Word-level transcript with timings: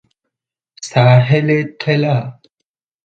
ساحل 0.81 1.47
طلا 1.79 2.39